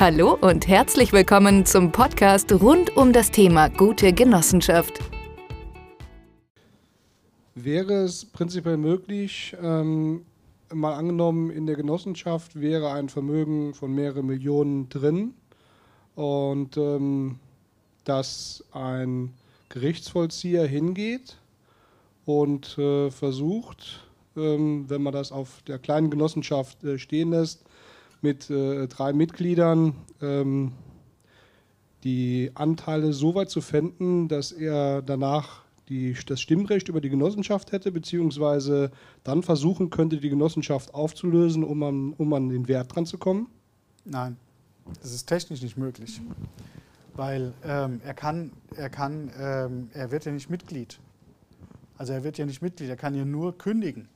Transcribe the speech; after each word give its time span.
Hallo 0.00 0.38
und 0.40 0.66
herzlich 0.66 1.12
willkommen 1.12 1.66
zum 1.66 1.92
Podcast 1.92 2.50
rund 2.54 2.96
um 2.96 3.12
das 3.12 3.30
Thema 3.30 3.68
gute 3.68 4.14
Genossenschaft. 4.14 4.98
Wäre 7.54 8.04
es 8.04 8.24
prinzipiell 8.24 8.78
möglich, 8.78 9.54
ähm, 9.62 10.24
mal 10.72 10.94
angenommen, 10.94 11.50
in 11.50 11.66
der 11.66 11.76
Genossenschaft 11.76 12.58
wäre 12.58 12.92
ein 12.92 13.10
Vermögen 13.10 13.74
von 13.74 13.94
mehreren 13.94 14.24
Millionen 14.24 14.88
drin 14.88 15.34
und 16.14 16.78
ähm, 16.78 17.38
dass 18.04 18.64
ein 18.72 19.34
Gerichtsvollzieher 19.68 20.66
hingeht 20.66 21.36
und 22.24 22.78
äh, 22.78 23.10
versucht, 23.10 24.08
ähm, 24.34 24.88
wenn 24.88 25.02
man 25.02 25.12
das 25.12 25.30
auf 25.30 25.60
der 25.66 25.78
kleinen 25.78 26.08
Genossenschaft 26.08 26.82
äh, 26.84 26.98
stehen 26.98 27.32
lässt, 27.32 27.66
mit 28.22 28.50
äh, 28.50 28.86
drei 28.88 29.12
Mitgliedern 29.12 29.94
ähm, 30.20 30.72
die 32.04 32.50
Anteile 32.54 33.12
so 33.12 33.34
weit 33.34 33.50
zu 33.50 33.60
fänden, 33.60 34.28
dass 34.28 34.52
er 34.52 35.02
danach 35.02 35.62
die, 35.88 36.16
das 36.26 36.40
Stimmrecht 36.40 36.88
über 36.88 37.00
die 37.00 37.10
Genossenschaft 37.10 37.72
hätte, 37.72 37.92
beziehungsweise 37.92 38.90
dann 39.24 39.42
versuchen 39.42 39.90
könnte, 39.90 40.18
die 40.18 40.30
Genossenschaft 40.30 40.94
aufzulösen, 40.94 41.64
um 41.64 41.82
an, 41.82 42.12
um 42.16 42.32
an 42.32 42.48
den 42.48 42.68
Wert 42.68 42.94
dran 42.94 43.06
zu 43.06 43.18
kommen? 43.18 43.48
Nein, 44.04 44.36
das 45.02 45.12
ist 45.12 45.26
technisch 45.26 45.62
nicht 45.62 45.76
möglich. 45.76 46.20
Weil 47.14 47.52
ähm, 47.64 48.00
er 48.04 48.14
kann, 48.14 48.52
er 48.76 48.88
kann, 48.88 49.30
ähm, 49.38 49.90
er 49.92 50.10
wird 50.10 50.24
ja 50.24 50.32
nicht 50.32 50.48
Mitglied. 50.48 51.00
Also 51.98 52.12
er 52.12 52.24
wird 52.24 52.38
ja 52.38 52.46
nicht 52.46 52.62
Mitglied, 52.62 52.88
er 52.88 52.96
kann 52.96 53.14
ja 53.14 53.24
nur 53.24 53.58
kündigen. 53.58 54.08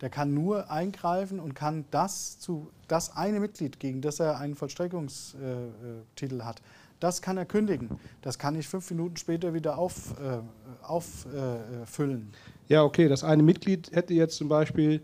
Der 0.00 0.10
kann 0.10 0.34
nur 0.34 0.70
eingreifen 0.70 1.40
und 1.40 1.54
kann 1.54 1.84
das 1.90 2.38
zu 2.38 2.70
das 2.88 3.16
eine 3.16 3.40
Mitglied, 3.40 3.80
gegen 3.80 4.02
das 4.02 4.20
er 4.20 4.38
einen 4.38 4.54
Vollstreckungstitel 4.54 6.42
hat, 6.42 6.60
das 7.00 7.20
kann 7.20 7.36
er 7.36 7.44
kündigen. 7.44 7.90
Das 8.22 8.38
kann 8.38 8.56
ich 8.56 8.68
fünf 8.68 8.90
Minuten 8.90 9.16
später 9.16 9.52
wieder 9.52 9.78
auffüllen. 9.78 10.48
Auf, 10.82 11.26
äh, 11.34 12.72
ja, 12.72 12.82
okay. 12.82 13.08
Das 13.08 13.24
eine 13.24 13.42
Mitglied 13.42 13.90
hätte 13.92 14.14
jetzt 14.14 14.36
zum 14.36 14.48
Beispiel 14.48 15.02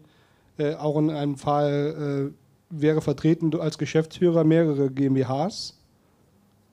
äh, 0.59 0.75
auch 0.75 0.99
in 0.99 1.11
einem 1.11 1.37
Fall, 1.37 2.31
äh, 2.31 2.81
wäre 2.81 3.03
vertreten 3.03 3.55
als 3.59 3.77
Geschäftsführer 3.77 4.45
mehrere 4.45 4.91
GmbHs. 4.91 5.79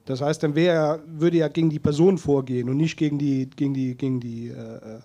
Das 0.06 0.22
heißt, 0.22 0.42
dann 0.42 0.56
er, 0.56 1.02
würde 1.06 1.38
er 1.38 1.50
gegen 1.50 1.70
die 1.70 1.80
Person 1.80 2.18
vorgehen 2.18 2.70
und 2.70 2.78
nicht 2.78 2.98
gegen 2.98 3.20
die, 3.20 3.50
gegen 3.50 3.74
die, 3.74 3.96
gegen 3.96 4.20
die 4.20 4.48
äh, 4.48 4.54
äh, 4.54 5.00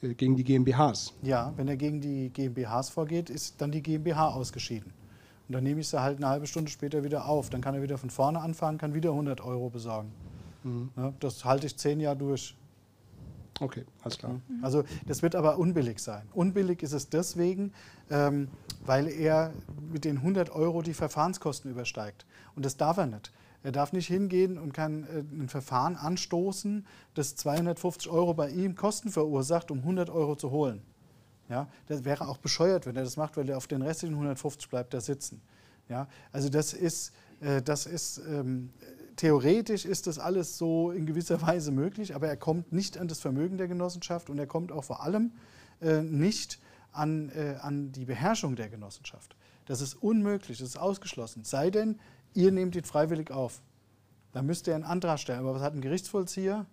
gegen 0.00 0.36
die 0.36 0.44
GmbHs. 0.44 1.14
Ja, 1.22 1.52
wenn 1.56 1.68
er 1.68 1.76
gegen 1.76 2.00
die 2.00 2.30
GmbHs 2.30 2.90
vorgeht, 2.90 3.30
ist 3.30 3.60
dann 3.60 3.72
die 3.72 3.82
GmbH 3.82 4.28
ausgeschieden. 4.28 4.92
Und 5.48 5.52
dann 5.52 5.64
nehme 5.64 5.80
ich 5.80 5.88
sie 5.88 6.00
halt 6.00 6.18
eine 6.18 6.28
halbe 6.28 6.46
Stunde 6.46 6.70
später 6.70 7.04
wieder 7.04 7.26
auf. 7.26 7.50
Dann 7.50 7.60
kann 7.60 7.74
er 7.74 7.82
wieder 7.82 7.98
von 7.98 8.10
vorne 8.10 8.40
anfangen, 8.40 8.78
kann 8.78 8.94
wieder 8.94 9.10
100 9.10 9.40
Euro 9.40 9.70
besorgen. 9.70 10.10
Mhm. 10.64 10.90
Ja, 10.96 11.12
das 11.20 11.44
halte 11.44 11.66
ich 11.66 11.76
zehn 11.76 12.00
Jahre 12.00 12.16
durch. 12.16 12.56
Okay, 13.60 13.84
alles 14.02 14.18
klar. 14.18 14.40
Also 14.60 14.84
das 15.06 15.22
wird 15.22 15.34
aber 15.34 15.58
unbillig 15.58 15.98
sein. 16.00 16.22
Unbillig 16.34 16.82
ist 16.82 16.92
es 16.92 17.08
deswegen, 17.08 17.72
ähm, 18.10 18.48
weil 18.84 19.08
er 19.08 19.52
mit 19.90 20.04
den 20.04 20.18
100 20.18 20.50
Euro 20.50 20.82
die 20.82 20.92
Verfahrenskosten 20.92 21.70
übersteigt. 21.70 22.26
Und 22.54 22.66
das 22.66 22.76
darf 22.76 22.98
er 22.98 23.06
nicht. 23.06 23.32
Er 23.66 23.72
darf 23.72 23.92
nicht 23.92 24.06
hingehen 24.06 24.58
und 24.58 24.72
kann 24.72 25.02
äh, 25.02 25.24
ein 25.42 25.48
Verfahren 25.48 25.96
anstoßen, 25.96 26.86
das 27.14 27.34
250 27.34 28.08
Euro 28.08 28.32
bei 28.32 28.48
ihm 28.48 28.76
Kosten 28.76 29.10
verursacht, 29.10 29.72
um 29.72 29.78
100 29.78 30.08
Euro 30.08 30.36
zu 30.36 30.52
holen. 30.52 30.82
Ja, 31.48 31.66
das 31.88 32.04
wäre 32.04 32.28
auch 32.28 32.38
bescheuert, 32.38 32.86
wenn 32.86 32.94
er 32.94 33.02
das 33.02 33.16
macht, 33.16 33.36
weil 33.36 33.48
er 33.48 33.56
auf 33.56 33.66
den 33.66 33.82
restlichen 33.82 34.14
150 34.14 34.68
bleibt 34.68 34.94
da 34.94 35.00
sitzen. 35.00 35.42
Ja, 35.88 36.06
also 36.30 36.48
das 36.48 36.74
ist, 36.74 37.12
äh, 37.40 37.60
das 37.60 37.86
ist 37.86 38.18
ähm, 38.18 38.70
theoretisch 39.16 39.84
ist 39.84 40.06
das 40.06 40.20
alles 40.20 40.56
so 40.58 40.92
in 40.92 41.04
gewisser 41.04 41.42
Weise 41.42 41.72
möglich, 41.72 42.14
aber 42.14 42.28
er 42.28 42.36
kommt 42.36 42.70
nicht 42.72 42.98
an 42.98 43.08
das 43.08 43.18
Vermögen 43.18 43.58
der 43.58 43.66
Genossenschaft 43.66 44.30
und 44.30 44.38
er 44.38 44.46
kommt 44.46 44.70
auch 44.70 44.84
vor 44.84 45.02
allem 45.02 45.32
äh, 45.80 46.02
nicht 46.02 46.60
an, 46.92 47.30
äh, 47.30 47.56
an 47.60 47.90
die 47.90 48.04
Beherrschung 48.04 48.54
der 48.54 48.68
Genossenschaft. 48.68 49.34
Das 49.64 49.80
ist 49.80 49.94
unmöglich, 49.94 50.58
das 50.58 50.68
ist 50.68 50.76
ausgeschlossen. 50.76 51.42
Sei 51.42 51.70
denn, 51.70 51.98
ihr 52.36 52.52
nehmt 52.52 52.76
ihn 52.76 52.84
freiwillig 52.84 53.30
auf. 53.30 53.60
Dann 54.32 54.46
müsst 54.46 54.66
ihr 54.66 54.74
einen 54.74 54.84
Antrag 54.84 55.18
stellen. 55.18 55.40
Aber 55.40 55.54
was 55.54 55.62
hat 55.62 55.74
ein 55.74 55.80
Gerichtsvollzieher? 55.80 56.66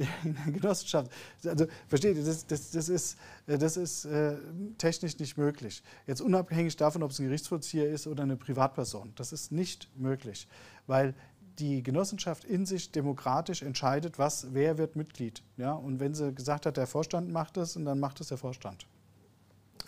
in 0.24 0.34
der 0.34 0.52
Genossenschaft. 0.52 1.10
Also, 1.44 1.66
versteht 1.88 2.16
ihr, 2.16 2.24
das, 2.24 2.46
das, 2.46 2.70
das 2.70 2.88
ist, 2.88 3.16
äh, 3.46 3.58
das 3.58 3.76
ist 3.76 4.04
äh, 4.06 4.36
technisch 4.78 5.18
nicht 5.18 5.36
möglich. 5.36 5.82
Jetzt 6.06 6.20
unabhängig 6.20 6.76
davon, 6.76 7.02
ob 7.02 7.10
es 7.10 7.18
ein 7.18 7.26
Gerichtsvollzieher 7.26 7.88
ist 7.88 8.06
oder 8.06 8.22
eine 8.22 8.36
Privatperson. 8.36 9.12
Das 9.16 9.32
ist 9.32 9.52
nicht 9.52 9.88
möglich, 9.96 10.48
weil 10.86 11.14
die 11.58 11.82
Genossenschaft 11.82 12.44
in 12.44 12.64
sich 12.64 12.90
demokratisch 12.90 13.62
entscheidet, 13.62 14.18
was, 14.18 14.54
wer 14.54 14.78
wird 14.78 14.96
Mitglied. 14.96 15.42
Ja? 15.56 15.72
Und 15.72 16.00
wenn 16.00 16.14
sie 16.14 16.32
gesagt 16.32 16.64
hat, 16.64 16.76
der 16.76 16.86
Vorstand 16.86 17.30
macht 17.30 17.56
das, 17.56 17.76
und 17.76 17.84
dann 17.84 18.00
macht 18.00 18.20
es 18.20 18.28
der 18.28 18.38
Vorstand. 18.38 18.86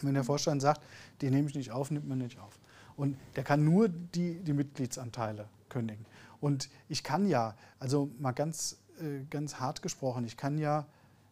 Wenn 0.03 0.15
der 0.15 0.25
Vorstand 0.25 0.61
sagt, 0.61 0.83
die 1.21 1.31
nehme 1.31 1.49
ich 1.49 1.55
nicht 1.55 1.71
auf, 1.71 1.91
nimmt 1.91 2.09
man 2.09 2.19
nicht 2.19 2.39
auf. 2.39 2.59
Und 2.97 3.17
der 3.37 3.45
kann 3.45 3.65
nur 3.65 3.89
die, 3.89 4.41
die 4.41 4.53
Mitgliedsanteile 4.53 5.49
kündigen. 5.69 6.05
Und 6.41 6.69
ich 6.89 7.03
kann 7.03 7.27
ja, 7.27 7.55
also 7.79 8.11
mal 8.19 8.33
ganz, 8.33 8.79
äh, 9.01 9.25
ganz 9.31 9.57
hart 9.61 9.83
gesprochen, 9.83 10.25
ich 10.25 10.37
kann 10.37 10.59
ja, 10.59 10.87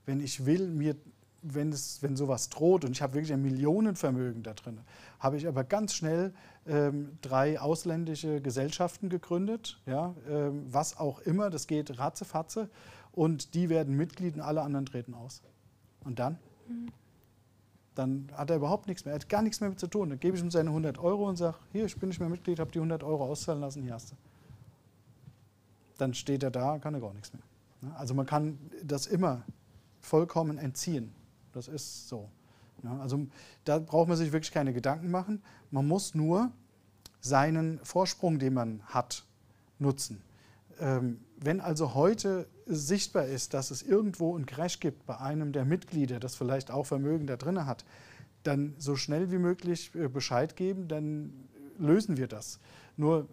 wenn 0.06 0.20
ich 0.20 0.46
will, 0.46 0.68
mir, 0.68 0.96
wenn, 1.42 1.72
es, 1.72 2.02
wenn 2.02 2.16
sowas 2.16 2.48
droht 2.48 2.84
und 2.84 2.92
ich 2.92 3.02
habe 3.02 3.14
wirklich 3.14 3.32
ein 3.32 3.42
Millionenvermögen 3.42 4.42
da 4.42 4.54
drin, 4.54 4.80
habe 5.18 5.36
ich 5.36 5.48
aber 5.48 5.64
ganz 5.64 5.94
schnell 5.94 6.32
ähm, 6.66 7.18
drei 7.22 7.60
ausländische 7.60 8.40
Gesellschaften 8.40 9.08
gegründet, 9.08 9.80
ja, 9.86 10.14
ähm, 10.28 10.66
was 10.70 10.96
auch 10.98 11.20
immer, 11.20 11.50
das 11.50 11.66
geht 11.66 11.98
ratzefatze 11.98 12.70
und 13.12 13.54
die 13.54 13.68
werden 13.68 13.96
Mitglied 13.96 14.34
und 14.34 14.42
alle 14.42 14.62
anderen 14.62 14.86
treten 14.86 15.14
aus. 15.14 15.42
Und 16.04 16.18
dann? 16.18 16.38
Mhm 16.68 16.92
dann 17.94 18.30
hat 18.34 18.50
er 18.50 18.56
überhaupt 18.56 18.86
nichts 18.86 19.04
mehr. 19.04 19.14
Er 19.14 19.20
hat 19.20 19.28
gar 19.28 19.42
nichts 19.42 19.60
mehr 19.60 19.70
mit 19.70 19.80
zu 19.80 19.86
tun. 19.86 20.10
Dann 20.10 20.20
gebe 20.20 20.36
ich 20.36 20.42
ihm 20.42 20.50
seine 20.50 20.70
100 20.70 20.98
Euro 20.98 21.28
und 21.28 21.36
sage, 21.36 21.56
hier, 21.72 21.84
ich 21.84 21.96
bin 21.96 22.08
nicht 22.08 22.20
mehr 22.20 22.28
Mitglied, 22.28 22.58
habe 22.58 22.70
die 22.70 22.78
100 22.78 23.02
Euro 23.02 23.24
auszahlen 23.24 23.60
lassen, 23.60 23.82
hier 23.82 23.94
hast 23.94 24.12
du. 24.12 24.16
Dann 25.98 26.14
steht 26.14 26.42
er 26.42 26.50
da, 26.50 26.78
kann 26.78 26.94
er 26.94 27.00
gar 27.00 27.12
nichts 27.12 27.32
mehr. 27.32 27.42
Ne? 27.82 27.94
Also 27.96 28.14
man 28.14 28.26
kann 28.26 28.58
das 28.82 29.06
immer 29.06 29.42
vollkommen 30.00 30.58
entziehen. 30.58 31.12
Das 31.52 31.68
ist 31.68 32.08
so. 32.08 32.28
Also 33.00 33.26
da 33.64 33.78
braucht 33.78 34.08
man 34.08 34.16
sich 34.16 34.32
wirklich 34.32 34.52
keine 34.52 34.72
Gedanken 34.72 35.10
machen. 35.10 35.42
Man 35.70 35.86
muss 35.86 36.14
nur 36.14 36.50
seinen 37.20 37.78
Vorsprung, 37.84 38.38
den 38.38 38.54
man 38.54 38.82
hat, 38.84 39.26
nutzen. 39.78 40.22
Ähm, 40.80 41.20
wenn 41.36 41.60
also 41.60 41.94
heute 41.94 42.48
sichtbar 42.66 43.26
ist, 43.26 43.54
dass 43.54 43.70
es 43.70 43.82
irgendwo 43.82 44.36
ein 44.36 44.46
Crash 44.46 44.80
gibt 44.80 45.06
bei 45.06 45.18
einem 45.18 45.52
der 45.52 45.64
Mitglieder, 45.64 46.20
das 46.20 46.34
vielleicht 46.34 46.70
auch 46.70 46.86
Vermögen 46.86 47.26
da 47.26 47.36
drin 47.36 47.66
hat, 47.66 47.84
dann 48.42 48.74
so 48.78 48.96
schnell 48.96 49.30
wie 49.30 49.38
möglich 49.38 49.94
äh, 49.94 50.08
Bescheid 50.08 50.56
geben, 50.56 50.88
dann 50.88 51.48
lösen 51.78 52.16
wir 52.16 52.26
das. 52.26 52.58
Nur 52.96 53.28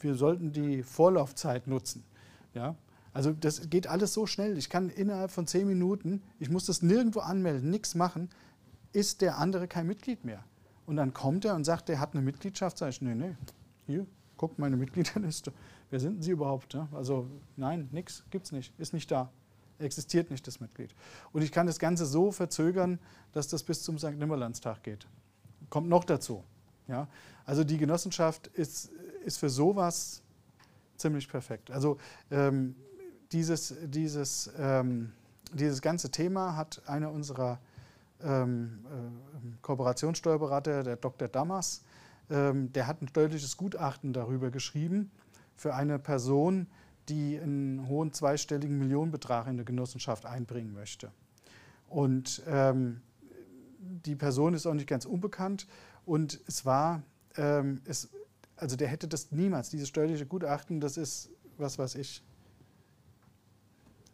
wir 0.00 0.14
sollten 0.14 0.52
die 0.52 0.82
Vorlaufzeit 0.82 1.66
nutzen. 1.66 2.04
Ja? 2.54 2.76
Also 3.12 3.32
das 3.32 3.68
geht 3.68 3.86
alles 3.86 4.14
so 4.14 4.26
schnell. 4.26 4.56
Ich 4.56 4.70
kann 4.70 4.88
innerhalb 4.88 5.30
von 5.30 5.46
zehn 5.46 5.66
Minuten, 5.66 6.22
ich 6.38 6.50
muss 6.50 6.66
das 6.66 6.82
nirgendwo 6.82 7.20
anmelden, 7.20 7.70
nichts 7.70 7.94
machen, 7.94 8.30
ist 8.92 9.20
der 9.20 9.38
andere 9.38 9.68
kein 9.68 9.86
Mitglied 9.86 10.24
mehr. 10.24 10.44
Und 10.86 10.96
dann 10.96 11.14
kommt 11.14 11.44
er 11.44 11.54
und 11.54 11.64
sagt, 11.64 11.88
der 11.88 12.00
hat 12.00 12.14
eine 12.14 12.22
Mitgliedschaft. 12.22 12.78
Sag 12.78 12.90
ich, 12.90 13.02
nee, 13.02 13.14
nee, 13.14 13.36
hier, 13.86 14.06
guckt 14.36 14.58
meine 14.58 14.76
Mitgliederliste. 14.76 15.52
Wer 15.92 16.00
sind 16.00 16.24
Sie 16.24 16.30
überhaupt? 16.30 16.72
Ja? 16.72 16.88
Also 16.94 17.28
nein, 17.54 17.90
nichts, 17.92 18.24
gibt 18.30 18.46
es 18.46 18.52
nicht, 18.52 18.72
ist 18.78 18.94
nicht 18.94 19.10
da. 19.10 19.30
Existiert 19.78 20.30
nicht 20.30 20.46
das 20.46 20.58
Mitglied. 20.58 20.94
Und 21.34 21.42
ich 21.42 21.52
kann 21.52 21.66
das 21.66 21.78
Ganze 21.78 22.06
so 22.06 22.32
verzögern, 22.32 22.98
dass 23.32 23.46
das 23.48 23.62
bis 23.62 23.82
zum 23.82 23.98
St. 23.98 24.14
Nimmerlandstag 24.16 24.82
geht. 24.82 25.06
Kommt 25.68 25.90
noch 25.90 26.04
dazu. 26.04 26.44
Ja? 26.88 27.08
Also 27.44 27.62
die 27.62 27.76
Genossenschaft 27.76 28.46
ist, 28.46 28.90
ist 29.22 29.36
für 29.36 29.50
sowas 29.50 30.22
ziemlich 30.96 31.28
perfekt. 31.28 31.70
Also 31.70 31.98
ähm, 32.30 32.74
dieses, 33.30 33.74
dieses, 33.84 34.50
ähm, 34.58 35.12
dieses 35.52 35.82
ganze 35.82 36.10
Thema 36.10 36.56
hat 36.56 36.80
einer 36.86 37.12
unserer 37.12 37.60
ähm, 38.22 38.78
äh, 38.86 39.60
Kooperationssteuerberater, 39.60 40.84
der 40.84 40.96
Dr. 40.96 41.28
Damas, 41.28 41.82
ähm, 42.30 42.72
der 42.72 42.86
hat 42.86 43.02
ein 43.02 43.08
steuerliches 43.08 43.58
Gutachten 43.58 44.14
darüber 44.14 44.50
geschrieben, 44.50 45.10
für 45.62 45.74
eine 45.74 46.00
Person, 46.00 46.66
die 47.08 47.38
einen 47.38 47.86
hohen 47.86 48.12
zweistelligen 48.12 48.78
Millionenbetrag 48.78 49.46
in 49.46 49.52
eine 49.52 49.64
Genossenschaft 49.64 50.26
einbringen 50.26 50.72
möchte. 50.72 51.12
Und 51.88 52.42
ähm, 52.48 53.00
die 53.78 54.16
Person 54.16 54.54
ist 54.54 54.66
auch 54.66 54.74
nicht 54.74 54.88
ganz 54.88 55.04
unbekannt 55.04 55.68
und 56.04 56.40
es 56.48 56.66
war, 56.66 57.02
ähm, 57.36 57.80
es, 57.84 58.10
also 58.56 58.74
der 58.74 58.88
hätte 58.88 59.06
das 59.06 59.30
niemals, 59.30 59.70
dieses 59.70 59.88
steuerliche 59.88 60.26
Gutachten, 60.26 60.80
das 60.80 60.96
ist, 60.96 61.30
was 61.58 61.78
weiß 61.78 61.94
ich, 61.94 62.24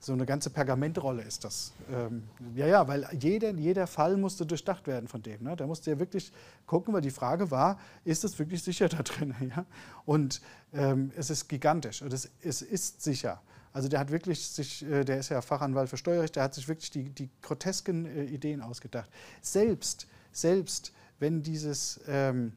so 0.08 0.14
eine 0.14 0.24
ganze 0.24 0.48
Pergamentrolle 0.48 1.22
ist 1.22 1.44
das. 1.44 1.72
Ähm, 1.92 2.24
ja, 2.56 2.66
ja, 2.66 2.88
weil 2.88 3.06
jeder, 3.20 3.50
jeder 3.50 3.86
Fall 3.86 4.16
musste 4.16 4.46
durchdacht 4.46 4.86
werden 4.86 5.06
von 5.06 5.22
dem. 5.22 5.42
Ne? 5.42 5.54
Da 5.54 5.66
musste 5.66 5.90
ja 5.90 5.98
wirklich 5.98 6.32
gucken, 6.66 6.94
weil 6.94 7.02
die 7.02 7.10
Frage 7.10 7.50
war, 7.50 7.78
ist 8.04 8.24
es 8.24 8.38
wirklich 8.38 8.62
sicher 8.62 8.88
da 8.88 9.02
drin? 9.02 9.34
Ja? 9.48 9.66
Und 10.06 10.40
ähm, 10.72 11.12
es 11.14 11.30
ist 11.30 11.48
gigantisch 11.48 12.02
und 12.02 12.12
es, 12.12 12.30
es 12.42 12.62
ist 12.62 13.02
sicher. 13.02 13.40
Also 13.72 13.88
der 13.88 14.00
hat 14.00 14.10
wirklich 14.10 14.48
sich, 14.48 14.82
äh, 14.84 15.04
der 15.04 15.18
ist 15.18 15.28
ja 15.28 15.42
Fachanwalt 15.42 15.90
für 15.90 15.98
Steuerrecht, 15.98 16.36
der 16.36 16.42
hat 16.42 16.54
sich 16.54 16.68
wirklich 16.68 16.90
die, 16.90 17.10
die 17.10 17.28
grotesken 17.42 18.06
äh, 18.06 18.24
Ideen 18.24 18.62
ausgedacht. 18.62 19.10
Selbst, 19.42 20.06
selbst 20.32 20.92
wenn 21.18 21.42
dieses, 21.42 22.00
ähm, 22.08 22.52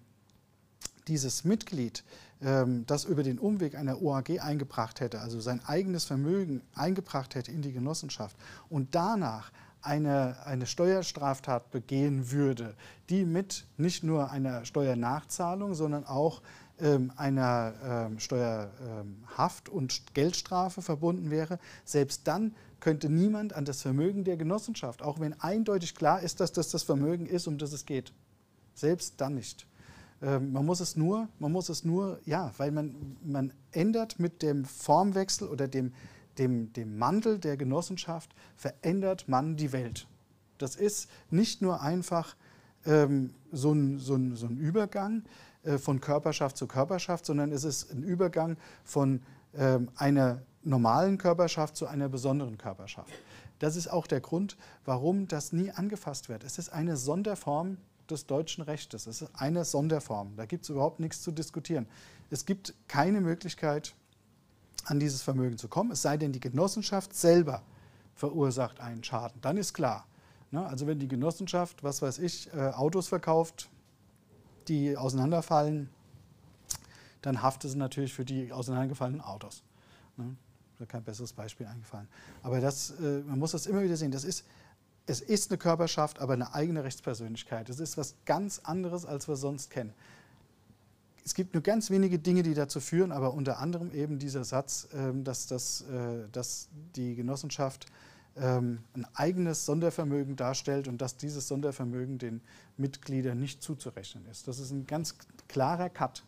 dieses 1.07 1.44
Mitglied 1.44 2.03
ähm, 2.42 2.86
das 2.88 3.06
über 3.06 3.24
den 3.24 3.39
Umweg 3.39 3.75
einer 3.75 4.01
OAG 4.01 4.39
eingebracht 4.42 5.00
hätte, 5.00 5.21
also 5.21 5.39
sein 5.39 5.62
eigenes 5.65 6.06
Vermögen 6.06 6.62
eingebracht 6.74 7.36
hätte 7.36 7.51
in 7.51 7.62
die 7.62 7.71
Genossenschaft 7.71 8.36
und 8.69 8.95
danach 8.95 9.51
eine, 9.81 10.36
eine 10.45 10.65
Steuerstraftat 10.65 11.71
begehen 11.71 12.31
würde, 12.31 12.75
die 13.09 13.25
mit 13.25 13.65
nicht 13.77 14.03
nur 14.03 14.31
einer 14.31 14.65
Steuernachzahlung, 14.65 15.74
sondern 15.74 16.06
auch 16.06 16.42
ähm, 16.80 17.12
einer 17.15 17.74
ähm, 17.83 18.19
Steuerhaft 18.19 19.69
und 19.69 20.13
Geldstrafe 20.13 20.81
verbunden 20.81 21.30
wäre, 21.30 21.59
selbst 21.86 22.27
dann 22.27 22.56
könnte 22.80 23.09
niemand 23.09 23.54
an 23.54 23.65
das 23.65 23.81
Vermögen 23.81 24.24
der 24.24 24.38
Genossenschaft, 24.38 25.04
auch 25.04 25.19
wenn 25.19 25.39
eindeutig 25.39 25.94
klar 25.94 26.21
ist, 26.21 26.39
dass 26.39 26.51
das 26.51 26.69
das 26.69 26.83
Vermögen 26.83 27.27
ist, 27.27 27.47
um 27.47 27.59
das 27.59 27.71
es 27.71 27.86
geht. 27.86 28.13
Selbst 28.74 29.21
dann 29.21 29.36
nicht. 29.36 29.68
Ähm, 30.21 30.51
man 30.51 30.65
muss 30.65 30.79
es 30.79 30.95
nur, 30.95 31.27
man 31.39 31.51
muss 31.51 31.69
es 31.69 31.83
nur, 31.83 32.19
ja, 32.25 32.51
weil 32.57 32.71
man, 32.71 33.18
man 33.23 33.53
ändert 33.71 34.19
mit 34.19 34.41
dem 34.41 34.65
Formwechsel 34.65 35.47
oder 35.47 35.68
dem, 35.68 35.94
dem, 36.38 36.71
dem 36.73 36.97
Mantel 36.97 37.39
der 37.39 37.57
Genossenschaft, 37.57 38.33
verändert 38.56 39.27
man 39.27 39.56
die 39.56 39.71
Welt. 39.71 40.07
Das 40.57 40.75
ist 40.75 41.09
nicht 41.29 41.62
nur 41.62 41.81
einfach 41.81 42.35
ähm, 42.85 43.33
so, 43.51 43.73
ein, 43.73 44.00
so, 44.00 44.15
ein, 44.15 44.35
so 44.35 44.45
ein 44.45 44.57
Übergang 44.57 45.23
äh, 45.63 45.77
von 45.77 46.00
Körperschaft 46.00 46.57
zu 46.57 46.68
Körperschaft, 46.68 47.25
sondern 47.25 47.51
es 47.51 47.63
ist 47.63 47.91
ein 47.91 48.03
Übergang 48.03 48.57
von 48.83 49.21
ähm, 49.56 49.89
einer 49.95 50.44
normalen 50.63 51.18
Körperschaft 51.18 51.75
zu 51.75 51.88
einer 51.88 52.09
besonderen 52.09 52.57
Körperschaft. 52.57 53.12
Das 53.59 53.75
ist 53.75 53.88
auch 53.88 54.07
der 54.07 54.21
Grund, 54.21 54.57
warum 54.85 55.27
das 55.27 55.53
nie 55.53 55.71
angefasst 55.71 56.29
wird. 56.29 56.44
Es 56.44 56.57
ist 56.57 56.69
eine 56.69 56.97
Sonderform 56.97 57.77
des 58.12 58.25
deutschen 58.28 58.63
Rechtes. 58.63 59.08
Es 59.08 59.22
ist 59.22 59.31
eine 59.34 59.66
Sonderform. 59.66 60.36
Da 60.36 60.46
gibt 60.46 60.63
es 60.63 60.69
überhaupt 60.69 61.00
nichts 61.00 61.22
zu 61.22 61.31
diskutieren. 61.31 61.88
Es 62.30 62.46
gibt 62.46 62.74
keine 62.88 63.22
Möglichkeit, 63.22 63.96
an 64.86 65.00
dieses 65.00 65.22
Vermögen 65.22 65.58
zu 65.58 65.68
kommen, 65.68 65.92
es 65.92 66.02
sei 66.02 66.18
denn, 66.18 66.31
die 66.31 66.40
Genossenschaft 66.40 67.13
selber 67.16 67.62
verursacht 68.16 68.80
einen 68.80 69.04
Schaden. 69.04 69.40
Dann 69.42 69.58
ist 69.58 69.74
klar. 69.74 70.06
Ne? 70.52 70.66
Also 70.66 70.88
wenn 70.88 71.00
die 71.00 71.08
Genossenschaft, 71.08 71.84
was 71.84 72.02
weiß 72.02 72.19
ich, 72.19 72.52
äh, 72.54 72.69
Autos 72.69 73.08
verkauft, 73.08 73.69
die 74.68 74.98
auseinanderfallen, 74.98 75.90
dann 77.22 77.42
haftet 77.42 77.72
sie 77.72 77.78
natürlich 77.78 78.14
für 78.14 78.25
die 78.25 78.52
auseinandergefallenen 78.52 79.22
Autos. 79.22 79.64
Ne? 80.18 80.36
Mir 80.80 80.88
kein 80.88 81.04
besseres 81.04 81.34
Beispiel 81.34 81.68
eingefallen. 81.68 82.07
Aber 82.42 82.60
das, 82.60 82.92
äh, 83.00 83.22
man 83.22 83.40
muss 83.40 83.52
das 83.52 83.68
immer 83.68 83.84
wieder 83.84 83.98
sehen. 83.98 84.12
Das 84.12 84.24
ist 84.24 84.46
es 85.12 85.22
ist 85.22 85.52
eine 85.52 85.58
Körperschaft, 85.58 86.19
aber 86.19 86.34
eine 86.34 86.54
eigene 86.54 86.84
Rechtspersönlichkeit. 86.84 87.69
Es 87.69 87.80
ist 87.80 87.98
was 87.98 88.16
ganz 88.25 88.60
anderes, 88.60 89.06
als 89.06 89.28
wir 89.28 89.36
sonst 89.36 89.69
kennen. 89.69 89.94
Es 91.24 91.36
gibt 91.36 91.54
nur 91.54 91.62
ganz 91.62 91.92
wenige 91.92 92.18
Dinge, 92.18 92.44
die 92.44 92.54
dazu 92.54 92.80
führen, 92.80 93.12
aber 93.12 93.34
unter 93.34 93.60
anderem 93.60 93.92
eben 93.94 94.18
dieser 94.18 94.44
Satz, 94.44 94.88
ähm, 94.94 95.24
dass, 95.24 95.48
das, 95.48 95.81
äh, 95.81 96.28
dass 96.31 96.69
die 96.96 97.16
Genossenschaft 97.16 97.86
ähm, 98.38 98.80
ein 98.96 99.06
eigenes 99.13 99.66
Sondervermögen 99.66 100.36
darstellt 100.36 100.88
und 100.88 101.02
dass 101.02 101.18
dieses 101.18 101.48
Sondervermögen 101.48 102.18
den 102.18 102.42
Mitgliedern 102.78 103.38
nicht 103.38 103.62
zuzurechnen 103.62 104.25
ist. 104.31 104.48
Das 104.48 104.60
ist 104.60 104.72
ein 104.72 104.88
ganz 104.88 105.16
klarer 105.48 105.90
Cut. 105.90 106.24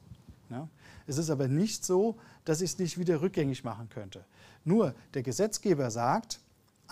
Es 1.07 1.18
ist 1.18 1.29
aber 1.29 1.47
nicht 1.47 1.83
so, 1.83 2.18
dass 2.45 2.62
ich 2.62 2.71
es 2.71 2.79
nicht 2.79 2.97
wieder 2.97 3.21
rückgängig 3.21 3.63
machen 3.63 3.89
könnte. 3.89 4.24
Nur 4.65 4.94
der 5.13 5.24
Gesetzgeber 5.24 5.89
sagt, 5.89 6.39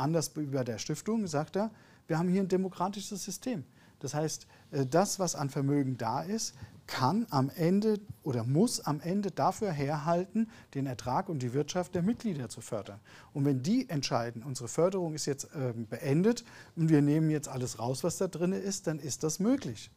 Anders 0.02 0.36
wie 0.36 0.48
bei 0.48 0.64
der 0.64 0.80
Stiftung 0.80 1.28
sagt 1.28 1.56
er, 1.56 1.72
wir 2.08 2.18
haben 2.18 2.28
hier 2.28 2.42
ein 2.42 2.48
demokratisches 2.48 3.24
System. 3.24 3.64
Das 4.00 4.14
heißt, 4.14 4.48
äh, 4.72 4.86
das, 4.86 5.20
was 5.20 5.36
an 5.36 5.50
Vermögen 5.50 5.98
da 5.98 6.24
ist, 6.24 6.56
kann 6.88 7.28
am 7.30 7.50
Ende 7.52 8.00
oder 8.24 8.44
muss 8.44 8.82
am 8.82 9.00
Ende 9.00 9.32
dafür 9.32 9.72
herhalten, 9.72 10.50
den 10.74 10.88
Ertrag 10.88 11.30
und 11.30 11.42
die 11.42 11.54
Wirtschaft 11.54 11.96
der 11.96 12.02
Mitglieder 12.02 12.50
zu 12.50 12.60
fördern. 12.60 13.00
Und 13.34 13.46
wenn 13.46 13.62
die 13.62 13.88
entscheiden, 13.90 14.44
unsere 14.44 14.68
Förderung 14.68 15.14
ist 15.14 15.28
jetzt 15.28 15.46
äh, 15.56 15.74
beendet 15.74 16.44
und 16.76 16.90
wir 16.90 17.02
nehmen 17.02 17.30
jetzt 17.30 17.48
alles 17.48 17.80
raus, 17.80 18.04
was 18.04 18.18
da 18.18 18.28
drin 18.28 18.52
ist, 18.52 18.88
dann 18.88 19.00
ist 19.00 19.24
das 19.24 19.40
möglich. 19.40 19.92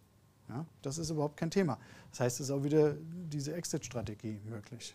Ja, 0.50 0.66
das 0.82 0.98
ist 0.98 1.08
überhaupt 1.08 1.38
kein 1.38 1.50
Thema. 1.50 1.78
Das 2.10 2.20
heißt, 2.20 2.40
es 2.40 2.46
ist 2.46 2.50
auch 2.50 2.62
wieder 2.62 2.94
diese 3.32 3.54
Exit-Strategie 3.54 4.40
möglich. 4.44 4.94